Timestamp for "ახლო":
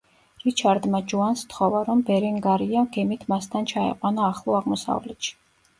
4.31-4.63